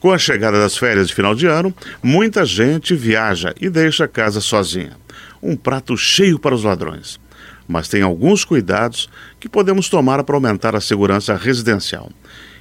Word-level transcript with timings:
Com 0.00 0.10
a 0.10 0.16
chegada 0.16 0.58
das 0.58 0.78
férias 0.78 1.08
de 1.08 1.14
final 1.14 1.34
de 1.34 1.46
ano, 1.46 1.74
muita 2.02 2.42
gente 2.46 2.94
viaja 2.94 3.54
e 3.60 3.68
deixa 3.68 4.04
a 4.04 4.08
casa 4.08 4.40
sozinha. 4.40 4.96
Um 5.42 5.54
prato 5.54 5.94
cheio 5.94 6.38
para 6.38 6.54
os 6.54 6.64
ladrões. 6.64 7.20
Mas 7.68 7.86
tem 7.86 8.00
alguns 8.00 8.42
cuidados 8.42 9.10
que 9.38 9.46
podemos 9.46 9.90
tomar 9.90 10.24
para 10.24 10.34
aumentar 10.34 10.74
a 10.74 10.80
segurança 10.80 11.36
residencial. 11.36 12.10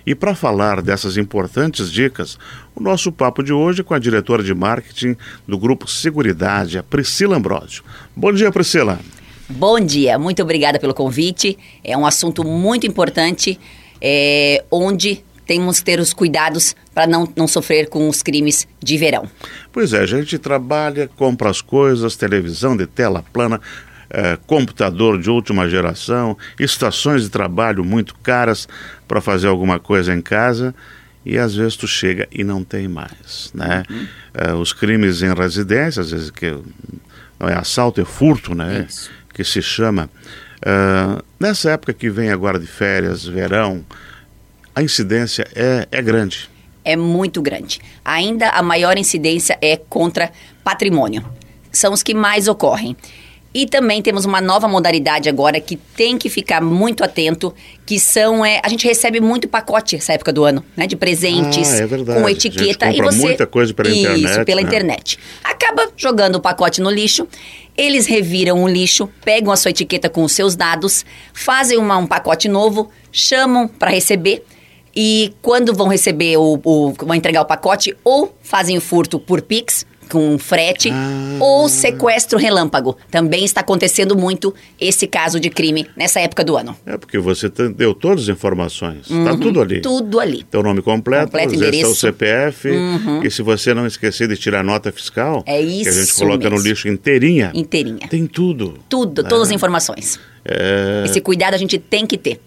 E 0.06 0.14
para 0.14 0.36
falar 0.36 0.82
dessas 0.82 1.16
importantes 1.16 1.90
dicas, 1.90 2.38
o 2.76 2.84
nosso 2.84 3.10
papo 3.10 3.42
de 3.42 3.54
hoje 3.54 3.80
é 3.80 3.84
com 3.86 3.94
a 3.94 4.00
diretora 4.00 4.44
de 4.44 4.54
marketing 4.54 5.16
do 5.48 5.58
Grupo 5.58 5.90
Seguridade, 5.90 6.78
a 6.78 6.84
Priscila 6.84 7.38
Ambrosio. 7.38 7.84
Bom 8.14 8.34
dia, 8.34 8.52
Priscila. 8.52 9.00
Bom 9.48 9.80
dia, 9.80 10.20
muito 10.20 10.44
obrigada 10.44 10.78
pelo 10.78 10.94
convite. 10.94 11.58
É 11.86 11.98
um 11.98 12.06
assunto 12.06 12.44
muito 12.44 12.86
importante, 12.86 13.58
é, 14.02 14.62
onde 14.70 15.24
temos 15.50 15.80
que 15.80 15.86
ter 15.86 16.00
os 16.00 16.14
cuidados 16.14 16.76
para 17.00 17.08
não, 17.08 17.26
não 17.34 17.48
sofrer 17.48 17.88
com 17.88 18.10
os 18.10 18.22
crimes 18.22 18.68
de 18.84 18.98
verão. 18.98 19.26
Pois 19.72 19.94
é, 19.94 20.02
a 20.02 20.06
gente 20.06 20.38
trabalha, 20.38 21.08
compra 21.08 21.50
as 21.50 21.62
coisas, 21.62 22.18
televisão 22.18 22.76
de 22.76 22.86
tela 22.86 23.24
plana, 23.32 23.62
é, 24.10 24.38
computador 24.46 25.18
de 25.18 25.30
última 25.30 25.70
geração, 25.70 26.38
estações 26.60 27.22
de 27.22 27.30
trabalho 27.30 27.86
muito 27.86 28.14
caras 28.16 28.68
para 29.08 29.22
fazer 29.22 29.48
alguma 29.48 29.80
coisa 29.80 30.14
em 30.14 30.20
casa 30.20 30.76
e 31.26 31.38
às 31.38 31.56
vezes 31.56 31.78
tu 31.78 31.88
chega 31.88 32.28
e 32.34 32.44
não 32.44 32.66
tem 32.66 32.90
mais, 32.90 33.50
né? 33.54 33.84
Uhum. 33.90 34.08
É, 34.34 34.54
os 34.56 34.74
crimes 34.74 35.22
em 35.22 35.34
residência, 35.34 36.02
às 36.02 36.12
vezes 36.12 36.30
que 36.30 36.52
não 37.40 37.48
é 37.48 37.54
assalto, 37.58 38.02
é 38.02 38.06
furto, 38.06 38.54
né? 38.54 38.86
Isso. 38.90 39.10
Que 39.34 39.46
se 39.46 39.62
chama. 39.62 40.10
Uh, 40.58 41.24
nessa 41.40 41.72
época 41.72 41.94
que 41.94 42.10
vem 42.10 42.30
agora 42.30 42.60
de 42.60 42.68
férias, 42.68 43.26
verão, 43.26 43.86
a 44.76 44.84
incidência 44.84 45.48
é, 45.56 45.88
é 45.90 46.02
grande. 46.02 46.50
É 46.84 46.96
muito 46.96 47.42
grande. 47.42 47.80
Ainda 48.04 48.50
a 48.50 48.62
maior 48.62 48.98
incidência 48.98 49.58
é 49.62 49.78
contra 49.78 50.32
patrimônio. 50.64 51.26
São 51.72 51.94
os 51.94 52.02
que 52.02 52.14
mais 52.14 52.48
ocorrem. 52.48 52.96
E 53.52 53.66
também 53.66 54.00
temos 54.00 54.26
uma 54.26 54.40
nova 54.40 54.68
modalidade 54.68 55.28
agora 55.28 55.60
que 55.60 55.76
tem 55.76 56.20
que 56.20 56.30
ficar 56.30 56.62
muito 56.62 57.04
atento, 57.04 57.54
que 57.84 58.00
são 58.00 58.46
é, 58.46 58.62
a 58.64 58.70
gente 58.70 58.86
recebe 58.86 59.20
muito 59.20 59.48
pacote 59.48 59.96
essa 59.96 60.14
época 60.14 60.32
do 60.32 60.44
ano, 60.44 60.64
né, 60.78 60.86
de 60.86 60.96
presentes 60.96 61.68
ah, 61.68 61.78
é 61.78 61.88
verdade. 61.88 62.22
com 62.22 62.30
etiqueta 62.30 62.92
e 62.92 63.02
você 63.02 63.18
muita 63.18 63.48
coisa 63.48 63.74
pela 63.74 63.90
isso, 63.90 64.00
internet. 64.02 64.46
pela 64.46 64.62
né? 64.62 64.68
internet. 64.68 65.20
Acaba 65.44 65.90
jogando 65.98 66.36
o 66.36 66.40
pacote 66.40 66.80
no 66.80 66.92
lixo. 66.92 67.28
Eles 67.76 68.06
reviram 68.06 68.62
o 68.64 68.68
lixo, 68.68 69.10
pegam 69.26 69.52
a 69.52 69.56
sua 69.56 69.72
etiqueta 69.72 70.10
com 70.10 70.24
os 70.24 70.32
seus 70.32 70.56
dados, 70.56 71.04
fazem 71.34 71.78
uma, 71.78 71.98
um 71.98 72.06
pacote 72.06 72.48
novo, 72.48 72.92
chamam 73.12 73.68
para 73.68 73.90
receber 73.90 74.44
e 74.96 75.34
quando 75.42 75.74
vão 75.74 75.88
receber 75.88 76.38
o, 76.38 76.60
o 76.64 76.94
vão 76.94 77.16
entregar 77.16 77.42
o 77.42 77.46
pacote 77.46 77.96
ou 78.04 78.36
fazem 78.42 78.78
o 78.78 78.82
furto 78.82 79.20
por 79.20 79.42
Pix 79.42 79.86
com 80.10 80.38
frete 80.38 80.90
ah. 80.92 81.38
ou 81.40 81.70
sequestro 81.70 82.38
relâmpago. 82.38 82.98
Também 83.12 83.46
está 83.46 83.62
acontecendo 83.62 84.18
muito 84.18 84.54
esse 84.80 85.08
caso 85.08 85.40
de 85.40 85.50
crime 85.50 85.88
nessa 85.96 86.20
época 86.20 86.44
do 86.44 86.58
ano. 86.58 86.76
É 86.86 86.98
porque 86.98 87.20
você 87.20 87.48
deu 87.50 87.94
todas 87.94 88.24
as 88.24 88.30
informações. 88.30 89.02
Está 89.02 89.32
uhum, 89.32 89.40
tudo 89.40 89.62
ali. 89.62 89.82
Tudo 89.82 90.20
ali. 90.20 90.44
Teu 90.44 90.64
nome 90.64 90.82
completo, 90.82 91.26
completo 91.26 91.54
endereço. 91.54 91.92
o 91.92 91.96
CPF. 91.96 92.70
Uhum. 92.70 93.24
E 93.24 93.30
se 93.30 93.42
você 93.42 93.74
não 93.74 93.86
esquecer 93.86 94.28
de 94.28 94.36
tirar 94.36 94.64
nota 94.64 94.92
fiscal, 94.92 95.44
é 95.46 95.62
isso 95.62 95.84
que 95.84 95.90
a 95.90 95.94
gente 95.94 96.14
coloca 96.16 96.50
mesmo. 96.50 96.58
no 96.58 96.64
lixo 96.64 96.88
inteirinha. 96.88 97.52
Inteirinha. 97.54 98.08
Tem 98.10 98.26
tudo. 98.26 98.80
Tudo, 98.90 99.24
todas 99.24 99.44
as 99.44 99.52
é. 99.52 99.56
informações. 99.56 100.20
É... 100.44 101.04
Esse 101.06 101.22
cuidado 101.22 101.54
a 101.54 101.58
gente 101.58 101.78
tem 101.78 102.06
que 102.06 102.18
ter. 102.18 102.42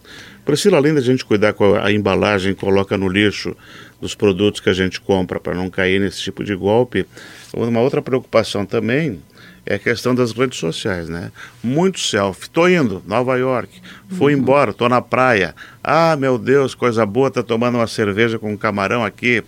Priscila, 0.45 0.77
além 0.77 0.95
da 0.95 1.01
gente 1.01 1.25
cuidar 1.25 1.53
com 1.53 1.75
a 1.75 1.93
embalagem, 1.93 2.55
coloca 2.55 2.97
no 2.97 3.09
lixo 3.09 3.57
dos 4.01 4.15
produtos 4.15 4.61
que 4.61 4.69
a 4.69 4.75
gente 4.75 5.01
compra 5.01 5.39
para 5.39 5.55
não 5.55 5.71
cair 5.71 6.01
nesse 6.01 6.21
tipo 6.21 6.43
de 6.43 6.55
golpe, 6.55 7.07
uma 7.55 7.81
outra 7.81 8.03
preocupação 8.03 8.67
também 8.67 9.21
é 9.65 9.77
a 9.77 9.79
questão 9.79 10.15
das 10.15 10.33
redes 10.33 10.59
sociais, 10.59 11.09
né? 11.09 11.31
Muito 11.63 12.01
selfie. 12.01 12.51
Tô 12.51 12.67
indo, 12.67 13.03
Nova 13.07 13.37
York. 13.37 13.81
Fui 14.11 14.35
uhum. 14.35 14.41
embora, 14.41 14.73
tô 14.73 14.89
na 14.89 15.01
praia. 15.01 15.55
Ah, 15.83 16.17
meu 16.17 16.37
Deus, 16.37 16.75
coisa 16.75 17.07
boa, 17.07 17.31
tá 17.31 17.43
tomando 17.43 17.79
uma 17.79 17.87
cerveja 17.87 18.39
com 18.39 18.53
um 18.53 18.57
camarão 18.57 19.05
aqui. 19.05 19.45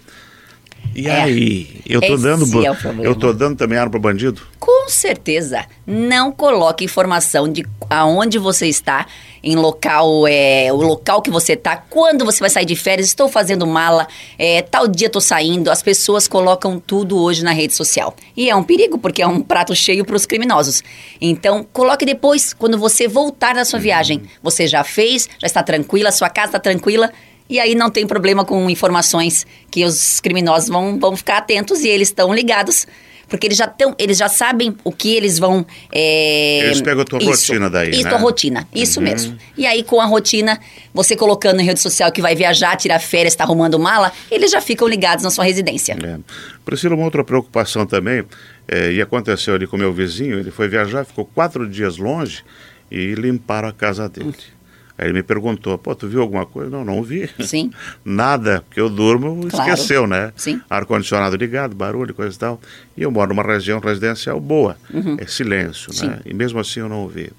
E 0.94 1.08
é, 1.08 1.22
aí? 1.22 1.80
Eu 1.86 2.00
tô 2.00 2.16
dando 2.16 2.44
é 2.64 3.06
eu 3.06 3.14
tô 3.14 3.32
dando 3.32 3.56
também 3.56 3.76
arma 3.76 3.90
para 3.90 4.00
bandido? 4.00 4.42
Com 4.58 4.88
certeza. 4.88 5.64
Não 5.86 6.32
coloque 6.32 6.84
informação 6.84 7.50
de 7.50 7.66
aonde 7.90 8.38
você 8.38 8.66
está, 8.66 9.06
em 9.42 9.56
local, 9.56 10.26
é, 10.26 10.72
o 10.72 10.76
local 10.76 11.20
que 11.20 11.30
você 11.30 11.52
está, 11.52 11.76
quando 11.76 12.24
você 12.24 12.40
vai 12.40 12.48
sair 12.48 12.64
de 12.64 12.74
férias, 12.74 13.08
estou 13.08 13.28
fazendo 13.28 13.66
mala, 13.66 14.06
é, 14.38 14.62
tal 14.62 14.88
dia 14.88 15.08
estou 15.08 15.20
saindo. 15.20 15.70
As 15.70 15.82
pessoas 15.82 16.26
colocam 16.26 16.80
tudo 16.80 17.18
hoje 17.18 17.44
na 17.44 17.52
rede 17.52 17.74
social. 17.74 18.14
E 18.36 18.48
é 18.48 18.56
um 18.56 18.62
perigo, 18.62 18.98
porque 18.98 19.20
é 19.20 19.26
um 19.26 19.42
prato 19.42 19.74
cheio 19.74 20.04
para 20.04 20.16
os 20.16 20.24
criminosos. 20.24 20.82
Então, 21.20 21.66
coloque 21.72 22.06
depois, 22.06 22.54
quando 22.54 22.78
você 22.78 23.06
voltar 23.06 23.54
da 23.54 23.64
sua 23.64 23.78
viagem. 23.78 24.22
Você 24.42 24.66
já 24.66 24.82
fez, 24.82 25.28
já 25.38 25.46
está 25.46 25.62
tranquila, 25.62 26.10
sua 26.10 26.30
casa 26.30 26.48
está 26.48 26.58
tranquila 26.58 27.10
e 27.48 27.60
aí 27.60 27.74
não 27.74 27.90
tem 27.90 28.06
problema 28.06 28.44
com 28.44 28.68
informações 28.70 29.46
que 29.70 29.84
os 29.84 30.20
criminosos 30.20 30.68
vão, 30.68 30.98
vão 30.98 31.16
ficar 31.16 31.38
atentos 31.38 31.82
e 31.82 31.88
eles 31.88 32.08
estão 32.08 32.32
ligados. 32.32 32.86
Porque 33.28 33.46
eles 33.46 33.56
já 33.56 33.64
estão, 33.64 33.94
eles 33.98 34.18
já 34.18 34.28
sabem 34.28 34.76
o 34.84 34.92
que 34.92 35.14
eles 35.14 35.38
vão. 35.38 35.66
É... 35.90 36.66
Eles 36.66 36.82
pegam 36.82 37.02
a 37.02 37.04
tua 37.04 37.18
isso, 37.18 37.30
rotina 37.30 37.70
daí. 37.70 37.90
Isso, 37.90 38.04
né? 38.04 38.14
a 38.14 38.18
rotina, 38.18 38.68
isso 38.74 39.00
uhum. 39.00 39.04
mesmo. 39.06 39.38
E 39.56 39.66
aí, 39.66 39.82
com 39.82 40.00
a 40.00 40.04
rotina, 40.04 40.60
você 40.92 41.16
colocando 41.16 41.60
em 41.60 41.64
rede 41.64 41.80
social 41.80 42.12
que 42.12 42.20
vai 42.20 42.34
viajar, 42.34 42.76
tirar 42.76 43.00
férias, 43.00 43.32
está 43.32 43.44
arrumando 43.44 43.78
mala, 43.78 44.12
eles 44.30 44.50
já 44.50 44.60
ficam 44.60 44.86
ligados 44.86 45.24
na 45.24 45.30
sua 45.30 45.44
residência. 45.44 45.96
É. 46.02 46.18
Priscila, 46.64 46.94
uma 46.94 47.04
outra 47.04 47.24
preocupação 47.24 47.86
também, 47.86 48.24
é, 48.68 48.92
e 48.92 49.00
aconteceu 49.00 49.54
ali 49.54 49.66
com 49.66 49.76
meu 49.76 49.92
vizinho, 49.92 50.38
ele 50.38 50.50
foi 50.50 50.68
viajar, 50.68 51.04
ficou 51.04 51.24
quatro 51.24 51.66
dias 51.66 51.96
longe 51.96 52.44
e 52.90 53.14
limparam 53.14 53.68
a 53.68 53.72
casa 53.72 54.06
dele. 54.06 54.26
Uhum. 54.26 54.54
Aí 54.96 55.06
ele 55.06 55.14
me 55.14 55.22
perguntou, 55.22 55.76
pô, 55.76 55.94
tu 55.94 56.06
viu 56.06 56.20
alguma 56.20 56.46
coisa? 56.46 56.70
Não, 56.70 56.84
não 56.84 57.02
vi. 57.02 57.28
Sim. 57.40 57.70
Nada, 58.04 58.62
porque 58.66 58.80
eu 58.80 58.88
durmo, 58.88 59.48
claro. 59.48 59.72
esqueceu, 59.72 60.06
né? 60.06 60.32
Sim. 60.36 60.60
Ar-condicionado 60.70 61.36
ligado, 61.36 61.74
barulho, 61.74 62.14
coisa 62.14 62.34
e 62.34 62.38
tal. 62.38 62.60
E 62.96 63.02
eu 63.02 63.10
moro 63.10 63.30
numa 63.30 63.42
região 63.42 63.80
residencial 63.80 64.38
boa, 64.40 64.76
uhum. 64.92 65.16
é 65.18 65.26
silêncio, 65.26 65.92
Sim. 65.92 66.06
né? 66.06 66.20
E 66.24 66.32
mesmo 66.32 66.60
assim 66.60 66.80
eu 66.80 66.88
não 66.88 67.08
vi. 67.08 67.30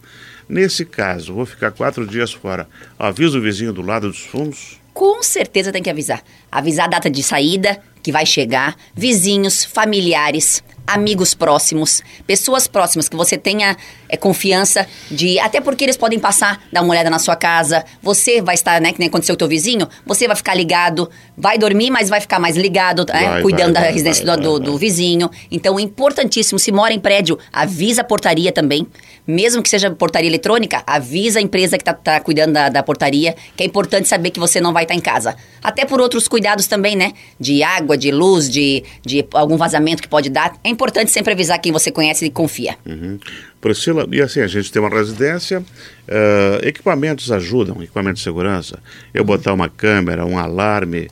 Nesse 0.47 0.85
caso, 0.85 1.33
vou 1.33 1.45
ficar 1.45 1.71
quatro 1.71 2.05
dias 2.05 2.31
fora. 2.31 2.67
Avisa 2.99 3.37
o 3.37 3.41
vizinho 3.41 3.73
do 3.73 3.81
lado 3.81 4.07
dos 4.09 4.19
fundos? 4.19 4.79
Com 4.93 5.23
certeza 5.23 5.71
tem 5.71 5.81
que 5.81 5.89
avisar. 5.89 6.21
Avisar 6.51 6.85
a 6.85 6.89
data 6.89 7.09
de 7.09 7.23
saída, 7.23 7.81
que 8.03 8.11
vai 8.11 8.25
chegar, 8.25 8.75
vizinhos, 8.93 9.65
familiares, 9.65 10.63
amigos 10.85 11.33
próximos, 11.33 12.01
pessoas 12.27 12.67
próximas 12.67 13.09
que 13.09 13.15
você 13.15 13.37
tenha 13.37 13.75
é, 14.07 14.17
confiança 14.17 14.87
de. 15.09 15.39
Até 15.39 15.59
porque 15.59 15.83
eles 15.83 15.97
podem 15.97 16.19
passar, 16.19 16.61
dar 16.71 16.81
uma 16.81 16.91
olhada 16.91 17.09
na 17.09 17.19
sua 17.19 17.35
casa. 17.35 17.83
Você 18.01 18.41
vai 18.41 18.55
estar, 18.55 18.79
né? 18.79 18.91
Que 18.91 18.99
nem 18.99 19.07
aconteceu 19.07 19.33
o 19.33 19.37
teu 19.37 19.47
vizinho, 19.47 19.87
você 20.05 20.27
vai 20.27 20.35
ficar 20.35 20.53
ligado, 20.53 21.09
vai 21.37 21.57
dormir, 21.57 21.89
mas 21.89 22.09
vai 22.09 22.21
ficar 22.21 22.39
mais 22.39 22.55
ligado, 22.55 23.05
né, 23.07 23.29
vai, 23.29 23.41
cuidando 23.41 23.73
vai, 23.73 23.83
da 23.83 23.89
residência 23.89 24.25
vai, 24.25 24.37
do, 24.37 24.59
do, 24.59 24.77
vizinho. 24.77 25.29
Então, 25.51 25.79
importantíssimo, 25.79 26.59
se 26.59 26.71
mora 26.71 26.93
em 26.93 26.99
prédio, 26.99 27.37
avisa 27.51 28.01
a 28.01 28.03
portaria 28.03 28.51
também. 28.51 28.87
Mesmo 29.27 29.63
que 29.63 29.69
seja 29.69 29.89
portaria 29.89 30.29
eletrônica, 30.29 30.83
avisa 30.85 31.39
a 31.39 31.41
empresa 31.41 31.77
que 31.77 31.81
está 31.81 31.93
tá 31.93 32.19
cuidando 32.19 32.53
da, 32.53 32.69
da, 32.69 32.83
portaria, 32.83 33.35
que 33.55 33.63
é 33.63 33.65
importante 33.65 34.07
saber 34.07 34.29
que 34.29 34.39
você 34.39 34.61
não 34.61 34.71
vai 34.71 34.83
estar 34.83 34.93
tá 34.93 34.97
em 34.97 35.01
casa. 35.01 35.35
Até 35.63 35.83
por 35.83 35.99
outros 35.99 36.27
cuidados 36.27 36.67
também, 36.67 36.95
né? 36.95 37.13
De 37.39 37.63
água, 37.63 37.97
de 37.97 38.11
luz, 38.11 38.47
de, 38.47 38.83
de 39.03 39.25
algum 39.33 39.57
vazamento 39.57 40.03
que 40.03 40.07
pode 40.07 40.29
dar. 40.29 40.55
É 40.63 40.69
importante 40.75 41.11
sempre 41.11 41.33
avisar 41.33 41.59
quem 41.59 41.71
você 41.71 41.89
conhece 41.91 42.25
e 42.25 42.29
confia. 42.29 42.75
Uhum. 42.85 43.17
Priscila, 43.59 44.07
e 44.11 44.21
assim, 44.21 44.41
a 44.41 44.47
gente 44.47 44.71
tem 44.71 44.81
uma 44.81 44.89
residência, 44.89 45.59
uh, 45.59 46.67
equipamentos 46.67 47.31
ajudam, 47.31 47.81
equipamento 47.81 48.17
de 48.17 48.23
segurança. 48.23 48.77
Eu 49.13 49.23
botar 49.23 49.53
uma 49.53 49.67
câmera, 49.67 50.25
um 50.25 50.37
alarme. 50.37 51.07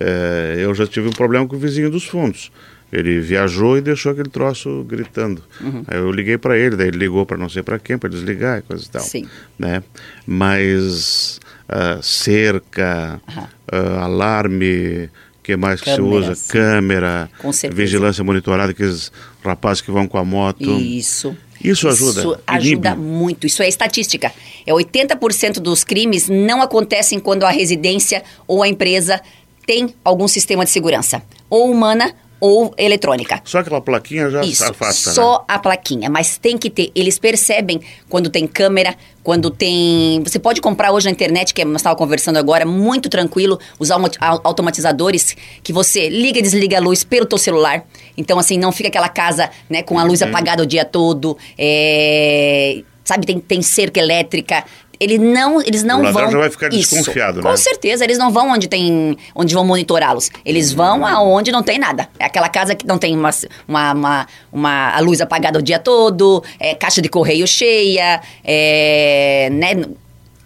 Uh, 0.00 0.58
eu 0.58 0.74
já 0.74 0.86
tive 0.86 1.08
um 1.08 1.12
problema 1.12 1.46
com 1.46 1.56
o 1.56 1.58
vizinho 1.58 1.90
dos 1.90 2.06
fundos. 2.06 2.50
Ele 2.92 3.20
viajou 3.20 3.78
e 3.78 3.80
deixou 3.80 4.12
aquele 4.12 4.28
troço 4.28 4.84
gritando. 4.88 5.42
Uhum. 5.60 5.84
Aí 5.86 5.98
eu 5.98 6.10
liguei 6.10 6.36
para 6.36 6.58
ele, 6.58 6.74
daí 6.74 6.88
ele 6.88 6.98
ligou 6.98 7.24
para 7.24 7.36
não 7.36 7.48
sei 7.48 7.62
para 7.62 7.78
quem, 7.78 7.96
para 7.96 8.08
desligar 8.08 8.58
e 8.58 8.62
coisa 8.62 8.84
e 8.84 8.88
tal. 8.88 9.02
Sim. 9.02 9.28
Né? 9.58 9.82
Mas 10.26 11.38
uh, 11.68 12.02
cerca, 12.02 13.20
uhum. 13.28 13.42
uh, 13.42 13.98
alarme, 14.00 15.08
que 15.42 15.56
mais 15.56 15.80
que 15.80 15.94
se 15.94 16.00
usa? 16.00 16.34
Câmera, 16.48 17.30
vigilância 17.72 18.22
monitorada, 18.22 18.72
aqueles 18.72 19.10
rapazes 19.42 19.80
que 19.80 19.90
vão 19.90 20.06
com 20.06 20.18
a 20.18 20.24
moto. 20.24 20.78
Isso. 20.80 21.36
Isso 21.62 21.88
ajuda? 21.88 22.20
Isso 22.20 22.38
ajuda 22.46 22.96
muito. 22.96 23.46
Isso 23.46 23.62
é 23.62 23.68
estatística. 23.68 24.32
É 24.66 24.72
80% 24.72 25.54
dos 25.60 25.84
crimes 25.84 26.28
não 26.28 26.62
acontecem 26.62 27.18
quando 27.20 27.44
a 27.44 27.50
residência 27.50 28.22
ou 28.46 28.62
a 28.62 28.68
empresa 28.68 29.20
tem 29.66 29.94
algum 30.02 30.26
sistema 30.26 30.64
de 30.64 30.70
segurança, 30.70 31.22
ou 31.48 31.70
humana 31.70 32.14
ou 32.40 32.74
eletrônica. 32.78 33.40
Só 33.44 33.58
aquela 33.58 33.80
plaquinha 33.80 34.30
já 34.30 34.40
Isso, 34.40 34.64
afasta, 34.64 35.12
só 35.12 35.38
né? 35.38 35.44
a 35.46 35.58
plaquinha, 35.58 36.08
mas 36.08 36.38
tem 36.38 36.56
que 36.56 36.70
ter. 36.70 36.90
Eles 36.94 37.18
percebem 37.18 37.80
quando 38.08 38.30
tem 38.30 38.46
câmera, 38.46 38.96
quando 39.22 39.50
tem. 39.50 40.22
Você 40.24 40.38
pode 40.38 40.60
comprar 40.60 40.90
hoje 40.92 41.06
na 41.06 41.12
internet, 41.12 41.52
que 41.52 41.64
nós 41.64 41.76
estávamos 41.76 41.98
conversando 41.98 42.38
agora, 42.38 42.64
muito 42.64 43.08
tranquilo, 43.10 43.58
usar 43.78 44.00
automatizadores 44.42 45.36
que 45.62 45.72
você 45.72 46.08
liga 46.08 46.38
e 46.38 46.42
desliga 46.42 46.78
a 46.78 46.80
luz 46.80 47.04
pelo 47.04 47.26
teu 47.26 47.38
celular. 47.38 47.84
Então, 48.16 48.38
assim, 48.38 48.58
não 48.58 48.72
fica 48.72 48.88
aquela 48.88 49.08
casa 49.08 49.50
né, 49.68 49.82
com 49.82 49.98
a 49.98 50.04
luz 50.04 50.22
apagada 50.22 50.62
o 50.62 50.66
dia 50.66 50.84
todo. 50.84 51.36
é, 51.58 52.82
Sabe, 53.04 53.26
tem, 53.26 53.40
tem 53.40 53.60
cerca 53.60 53.98
elétrica. 53.98 54.64
Ele 55.00 55.16
não, 55.16 55.62
eles 55.62 55.82
não 55.82 56.00
O 56.00 56.02
ladrão 56.02 56.22
vão. 56.24 56.32
já 56.32 56.38
vai 56.38 56.50
ficar 56.50 56.68
Isso, 56.72 56.94
desconfiado, 56.94 57.40
Com 57.40 57.48
né? 57.48 57.56
certeza, 57.56 58.04
eles 58.04 58.18
não 58.18 58.30
vão 58.30 58.50
onde 58.50 58.68
tem. 58.68 59.16
onde 59.34 59.54
vão 59.54 59.64
monitorá-los. 59.64 60.30
Eles 60.44 60.72
vão 60.72 61.06
aonde 61.06 61.50
não 61.50 61.62
tem 61.62 61.78
nada. 61.78 62.06
É 62.18 62.26
aquela 62.26 62.50
casa 62.50 62.74
que 62.74 62.86
não 62.86 62.98
tem 62.98 63.16
uma, 63.16 63.30
uma, 63.66 63.92
uma, 63.94 64.26
uma- 64.52 64.90
a 64.94 65.00
luz 65.00 65.22
apagada 65.22 65.58
o 65.58 65.62
dia 65.62 65.78
todo, 65.78 66.44
é, 66.58 66.74
caixa 66.74 67.00
de 67.00 67.08
correio 67.08 67.46
cheia, 67.46 68.20
é, 68.44 69.48
né? 69.50 69.84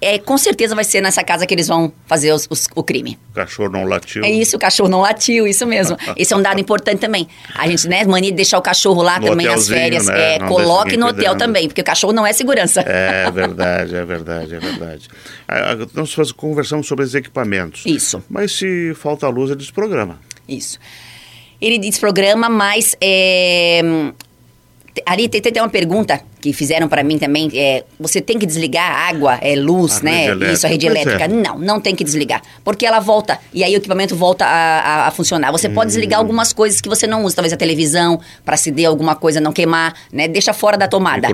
É, 0.05 0.19
com 0.19 0.37
certeza 0.37 0.75
vai 0.75 0.85
ser 0.85 1.01
nessa 1.01 1.23
casa 1.25 1.47
que 1.47 1.55
eles 1.55 1.67
vão 1.69 1.93
fazer 2.07 2.33
os- 2.33 2.47
os- 2.51 2.69
o 2.75 2.83
crime. 2.83 3.19
O 3.31 3.35
cachorro 3.35 3.71
não 3.71 3.85
latiu. 3.85 4.23
É 4.25 4.31
isso, 4.31 4.57
o 4.57 4.59
cachorro 4.59 4.89
não 4.89 5.01
latiu, 5.01 5.47
isso 5.47 5.67
mesmo. 5.67 5.97
Esse 6.17 6.35
é 6.35 6.37
um 6.37 6.43
dado 6.43 6.61
importante 6.61 6.99
também. 7.01 7.27
A 7.55 7.67
gente, 7.69 7.89
né, 7.89 8.05
mania 8.05 8.31
de 8.31 8.37
deixar 8.37 8.59
o 8.59 8.63
cachorro 8.63 9.03
lá 9.03 9.19
No 9.19 9.29
também 9.29 9.49
as 9.49 9.69
férias. 9.69 10.07
né? 10.07 10.35
É, 10.37 10.39
coloque 10.41 10.97
no 10.97 11.07
hotel 11.09 11.37
também, 11.37 11.67
porque 11.69 11.81
o 11.81 11.85
cachorro 11.85 12.13
não 12.13 12.27
é 12.27 12.33
segurança. 12.33 12.81
É 12.83 13.31
verdade, 13.31 13.95
é 13.97 14.05
verdade, 14.05 14.55
é 14.55 14.59
verdade. 14.59 15.09
Ah, 15.49 15.73
ah, 15.73 15.87
Nós 15.95 16.33
conversamos 16.33 16.87
sobre 16.87 17.05
os 17.05 17.15
equipamentos. 17.15 17.85
Isso. 17.87 18.23
Mas 18.29 18.53
se 18.53 18.95
falta 18.95 19.29
luz, 19.29 19.51
ele 19.51 19.59
desprograma. 19.61 20.19
Isso. 20.49 20.79
Ele 21.61 21.79
desprograma, 21.79 22.49
mas 22.51 22.95
é, 23.01 23.81
te- 24.93 25.03
Ali 25.07 25.29
tem, 25.29 25.41
tem 25.41 25.63
uma 25.63 25.69
pergunta 25.69 26.21
que 26.45 26.53
fizeram 26.53 26.87
para 26.89 27.03
mim 27.03 27.17
também. 27.19 27.51
É, 27.55 27.85
você 27.99 28.21
tem 28.21 28.39
que 28.39 28.45
desligar 28.45 28.85
a 28.91 29.09
água, 29.09 29.39
é, 29.41 29.57
luz, 29.57 30.01
A 30.01 30.05
né? 30.05 30.27
Isso, 30.53 30.67
a 30.67 30.69
rede 30.69 30.85
Pois 30.85 30.99
é. 30.99 31.01
elétrica. 31.01 31.27
Não, 31.27 31.59
não 31.59 31.81
tem 31.81 31.95
que 31.97 32.05
desligar. 32.05 32.43
Porque 32.63 32.85
ela 32.85 33.01
volta, 33.01 33.39
e 33.51 33.65
aí 33.65 33.73
o 33.73 33.79
equipamento 33.79 34.15
volta 34.15 34.45
a, 34.45 34.81
a- 35.05 35.07
a 35.07 35.11
funcionar. 35.11 35.51
Você 35.53 35.71
pode 35.71 35.87
Hum. 35.87 35.95
desligar 35.95 36.19
algumas 36.21 36.53
coisas 36.53 36.83
que 36.83 36.89
você 36.89 37.07
não 37.07 37.25
usa, 37.25 37.37
talvez 37.37 37.55
a 37.55 37.57
televisão, 37.57 38.21
para 38.45 38.57
acender 38.57 38.85
alguma 38.85 39.15
coisa, 39.17 39.41
não 39.41 39.53
queimar, 39.55 39.95
né? 40.13 40.29
Deixa 40.29 40.53
fora 40.53 40.77
da 40.77 40.87
tomada. 40.87 41.29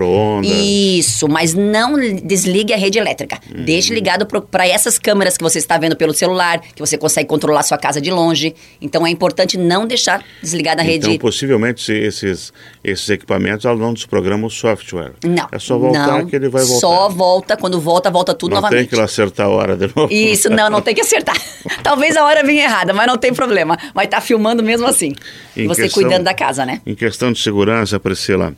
Isso, 0.45 1.29
mas 1.29 1.55
não 1.55 1.97
desligue 2.23 2.73
a 2.73 2.77
rede 2.77 2.99
elétrica. 2.99 3.41
Hum. 3.53 3.65
Deixe 3.65 3.93
ligado 3.93 4.27
para 4.27 4.69
essas 4.69 4.97
câmeras 4.97 5.37
que 5.37 5.43
você 5.43 5.59
está 5.59 5.77
vendo 5.77 5.97
pelo 5.97 6.13
celular, 6.15 6.61
que 6.61 6.81
você 6.81 6.97
consegue 6.97 7.29
controlar 7.29 7.63
sua 7.65 7.79
casa 7.79 8.01
de 8.01 8.11
longe. 8.13 8.55
Então 8.81 9.05
é 9.06 9.11
importante 9.11 9.59
não 9.59 9.87
deixar 9.87 10.23
desligada 10.41 10.83
a 10.83 10.85
rede 10.85 11.06
Então, 11.06 11.19
possivelmente, 11.19 11.83
se 11.83 11.95
esses, 11.95 12.53
esses 12.85 13.09
equipamentos 13.11 13.65
ela 13.65 13.77
não 13.77 13.93
desprogramam 13.93 14.47
o 14.47 14.51
software. 14.51 15.00
Não. 15.25 15.49
É 15.52 15.58
só 15.58 15.79
voltar 15.79 16.06
não, 16.19 16.26
que 16.26 16.35
ele 16.37 16.49
vai 16.49 16.62
voltar. 16.62 16.81
Só 16.81 17.08
volta, 17.08 17.56
quando 17.56 17.81
volta, 17.81 18.11
volta 18.11 18.35
tudo 18.35 18.50
não 18.55 18.61
novamente. 18.62 18.88
tem 18.88 18.99
que 18.99 19.00
acertar 19.05 19.47
a 19.47 19.50
hora 19.50 19.76
de 19.76 19.87
novo. 19.94 20.12
Isso, 20.12 20.49
não, 20.50 20.69
não 20.70 20.81
tem 20.81 20.94
que 20.94 21.00
acertar. 21.00 21.37
Talvez 21.82 22.17
a 22.17 22.25
hora 22.25 22.43
venha 22.44 22.64
errada, 22.64 22.93
mas 22.93 23.06
não 23.06 23.17
tem 23.19 23.32
problema. 23.32 23.79
Vai 23.94 24.05
estar 24.06 24.20
filmando 24.20 24.62
mesmo 24.62 24.87
assim. 24.87 25.14
Em 25.56 25.67
Você 25.67 25.82
questão- 25.82 26.02
cuidando 26.02 26.25
da 26.25 26.35
casa, 26.35 26.64
né? 26.67 26.81
Em 26.87 26.94
questão 26.94 27.32
de 27.32 27.41
segurança, 27.41 27.99
Priscila, 28.00 28.55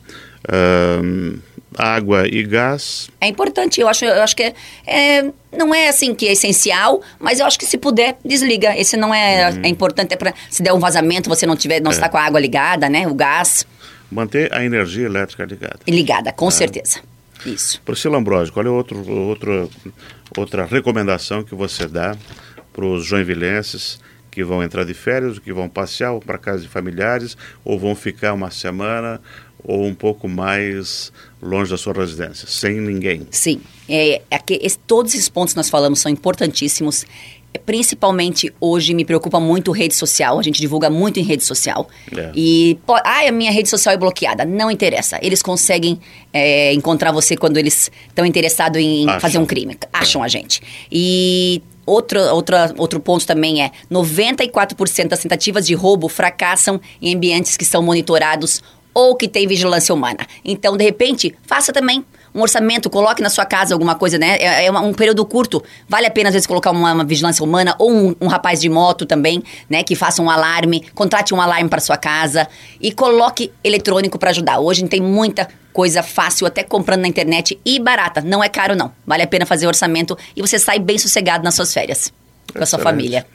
ahn, 0.51 1.37
água 1.75 2.27
e 2.27 2.43
gás, 2.43 3.09
É 3.19 3.27
importante, 3.27 3.81
eu 3.81 3.87
acho, 3.87 4.05
eu 4.05 4.21
acho 4.21 4.35
que 4.35 4.43
é, 4.43 4.53
é- 4.85 5.31
não 5.57 5.73
é 5.73 5.87
assim 5.89 6.13
que 6.13 6.27
é 6.27 6.33
essencial, 6.33 7.01
mas 7.19 7.39
eu 7.39 7.45
acho 7.47 7.57
que 7.57 7.65
se 7.65 7.77
puder, 7.77 8.15
desliga. 8.23 8.77
Esse 8.77 8.95
não 8.95 9.13
é, 9.13 9.49
Uhum. 9.49 9.61
é 9.63 9.67
importante, 9.69 10.13
é 10.13 10.17
para 10.17 10.33
se 10.51 10.61
der 10.61 10.71
um 10.73 10.79
vazamento, 10.79 11.29
você 11.29 11.45
não 11.47 11.55
tiver, 11.55 11.79
não 11.81 11.89
É. 11.91 11.93
está 11.93 12.07
com 12.09 12.17
a 12.17 12.21
água 12.21 12.39
ligada, 12.39 12.87
né? 12.89 13.07
O 13.07 13.13
gás 13.15 13.65
manter 14.13 14.53
a 14.53 14.63
energia 14.63 15.05
elétrica 15.05 15.45
ligada. 15.45 15.79
ligada, 15.87 16.29
É. 16.29 16.33
com 16.33 16.49
certeza. 16.51 17.01
Isso. 17.45 17.81
Priscila 17.81 18.17
Ambrosio, 18.17 18.53
qual 18.53 18.65
é 18.65 18.69
outro, 18.69 19.05
outro, 19.09 19.69
outra 20.37 20.65
recomendação 20.65 21.43
que 21.43 21.53
você 21.53 21.87
dá 21.87 22.15
para 22.71 22.85
os 22.85 23.05
joinvilenses 23.05 23.99
que 24.31 24.43
vão 24.43 24.63
entrar 24.63 24.83
de 24.83 24.93
férias, 24.93 25.37
que 25.37 25.53
vão 25.53 25.69
passear 25.69 26.17
para 26.19 26.37
casa 26.37 26.61
de 26.63 26.67
familiares, 26.67 27.37
ou 27.63 27.77
vão 27.77 27.95
ficar 27.95 28.33
uma 28.33 28.49
semana 28.49 29.21
ou 29.63 29.85
um 29.85 29.93
pouco 29.93 30.27
mais 30.27 31.11
longe 31.41 31.69
da 31.71 31.77
sua 31.77 31.93
residência, 31.93 32.47
sem 32.47 32.79
ninguém? 32.81 33.27
Sim, 33.29 33.61
é, 33.87 34.21
é 34.31 34.39
todos 34.87 35.13
esses 35.13 35.29
pontos 35.29 35.53
que 35.53 35.57
nós 35.57 35.69
falamos 35.69 35.99
são 35.99 36.11
importantíssimos. 36.11 37.05
É, 37.53 37.59
Principalmente 37.59 38.53
hoje 38.59 38.93
me 38.93 39.05
preocupa 39.05 39.39
muito 39.39 39.71
rede 39.71 39.95
social, 39.95 40.39
a 40.39 40.43
gente 40.43 40.59
divulga 40.59 40.89
muito 40.89 41.19
em 41.19 41.23
rede 41.23 41.43
social. 41.43 41.87
É. 42.15 42.31
E, 42.35 42.77
ah, 42.87 43.27
a 43.27 43.31
minha 43.31 43.51
rede 43.51 43.69
social 43.69 43.93
é 43.93 43.97
bloqueada. 43.97 44.43
Não 44.43 44.69
interessa. 44.69 45.19
Eles 45.21 45.41
conseguem 45.41 45.99
é, 46.31 46.73
encontrar 46.73 47.11
você 47.11 47.37
quando 47.37 47.57
eles 47.57 47.91
estão 48.07 48.25
interessados 48.25 48.81
em 48.81 49.07
Acham. 49.07 49.19
fazer 49.19 49.37
um 49.37 49.45
crime. 49.45 49.77
Acham 49.91 50.23
a 50.23 50.27
gente. 50.27 50.61
E 50.91 51.61
outro, 51.85 52.19
outra, 52.33 52.73
outro 52.77 52.99
ponto 52.99 53.25
também 53.25 53.63
é: 53.63 53.71
94% 53.91 55.07
das 55.07 55.19
tentativas 55.19 55.65
de 55.65 55.73
roubo 55.73 56.07
fracassam 56.07 56.79
em 57.01 57.15
ambientes 57.15 57.55
que 57.55 57.65
são 57.65 57.81
monitorados 57.81 58.61
ou 58.93 59.15
que 59.15 59.27
tem 59.27 59.47
vigilância 59.47 59.93
humana. 59.93 60.25
Então, 60.45 60.77
de 60.77 60.83
repente, 60.83 61.35
faça 61.47 61.73
também 61.73 62.05
um 62.33 62.41
orçamento, 62.41 62.89
coloque 62.89 63.21
na 63.21 63.29
sua 63.29 63.45
casa 63.45 63.73
alguma 63.73 63.95
coisa, 63.95 64.17
né? 64.17 64.37
É, 64.37 64.65
é 64.65 64.71
um 64.71 64.93
período 64.93 65.25
curto. 65.25 65.63
Vale 65.87 66.07
a 66.07 66.11
pena, 66.11 66.29
às 66.29 66.33
vezes, 66.33 66.47
colocar 66.47 66.71
uma, 66.71 66.93
uma 66.93 67.03
vigilância 67.03 67.43
humana 67.43 67.75
ou 67.77 67.91
um, 67.91 68.15
um 68.19 68.27
rapaz 68.27 68.59
de 68.59 68.69
moto 68.69 69.05
também, 69.05 69.43
né? 69.69 69.83
Que 69.83 69.95
faça 69.95 70.21
um 70.21 70.29
alarme, 70.29 70.83
contrate 70.95 71.33
um 71.33 71.41
alarme 71.41 71.69
para 71.69 71.79
sua 71.79 71.97
casa 71.97 72.47
e 72.81 72.91
coloque 72.91 73.51
eletrônico 73.63 74.17
para 74.17 74.31
ajudar. 74.31 74.59
Hoje 74.59 74.87
tem 74.87 75.01
muita 75.01 75.47
coisa 75.71 76.03
fácil, 76.03 76.45
até 76.45 76.63
comprando 76.63 77.01
na 77.01 77.07
internet 77.07 77.59
e 77.65 77.79
barata. 77.79 78.21
Não 78.21 78.43
é 78.43 78.49
caro, 78.49 78.75
não. 78.75 78.91
Vale 79.05 79.23
a 79.23 79.27
pena 79.27 79.45
fazer 79.45 79.67
orçamento 79.67 80.17
e 80.35 80.41
você 80.41 80.57
sai 80.57 80.79
bem 80.79 80.97
sossegado 80.97 81.43
nas 81.43 81.55
suas 81.55 81.73
férias. 81.73 82.13
Com 82.51 82.61
a 82.61 82.65
sua 82.65 82.77
Excelente. 82.77 82.83
família. 82.83 83.25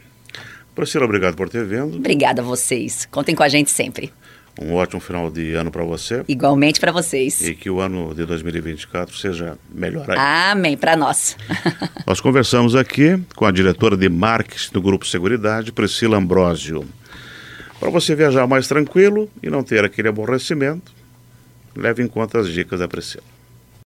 Priscila, 0.75 1.05
obrigado 1.05 1.35
por 1.35 1.49
ter 1.49 1.65
vindo. 1.65 1.97
Obrigada 1.97 2.41
a 2.41 2.45
vocês. 2.45 3.07
Contem 3.11 3.35
com 3.35 3.43
a 3.43 3.49
gente 3.49 3.71
sempre. 3.71 4.13
Um 4.61 4.75
ótimo 4.75 5.01
final 5.01 5.31
de 5.31 5.55
ano 5.55 5.71
para 5.71 5.85
você 5.85 6.25
Igualmente 6.27 6.81
para 6.81 6.91
vocês. 6.91 7.41
e 7.41 7.55
que 7.55 7.71
o 7.71 7.81
ano 7.81 8.13
de 8.15 8.25
2024 8.27 9.17
seja 9.17 9.57
melhor 9.73 10.11
ainda. 10.11 10.51
Amém. 10.51 10.77
Para 10.77 10.97
nós. 10.97 11.37
Nós 12.07 12.21
conversamos 12.21 12.75
aqui 12.75 13.19
com 13.37 13.45
a 13.47 13.53
diretora 13.53 13.97
de 13.97 14.09
marketing 14.09 14.73
do 14.73 14.83
Grupo 14.83 15.07
Seguridade, 15.07 15.71
Priscila 15.71 16.17
Ambrosio. 16.17 16.85
Para 17.79 17.91
você 17.91 18.15
viajar 18.17 18.47
mais 18.49 18.67
tranquilo 18.67 19.31
e 19.41 19.49
não 19.49 19.63
ter 19.63 19.85
aquele 19.85 20.09
aborrecimento, 20.09 20.93
leve 21.77 22.03
em 22.03 22.09
conta 22.09 22.41
as 22.41 22.49
dicas 22.49 22.81
da 22.81 22.89
Priscila. 22.89 23.23